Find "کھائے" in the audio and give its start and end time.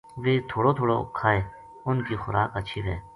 1.17-1.39